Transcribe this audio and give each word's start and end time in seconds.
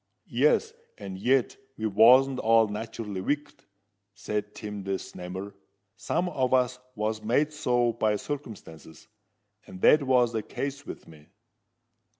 "Yes:—and 0.31 1.19
yet 1.19 1.57
we 1.77 1.85
wasn't 1.85 2.39
all 2.39 2.67
nat'rally 2.67 3.21
wicked," 3.21 3.65
said 4.15 4.55
Tim 4.55 4.81
the 4.81 4.97
Snammer. 4.97 5.53
"Some 5.95 6.27
on 6.27 6.51
us 6.55 6.79
was 6.95 7.21
made 7.21 7.53
so 7.53 7.93
by 7.93 8.15
circumstances; 8.15 9.07
and 9.67 9.79
that 9.81 10.01
was 10.01 10.33
the 10.33 10.41
case 10.41 10.87
with 10.87 11.07
me." 11.07 11.27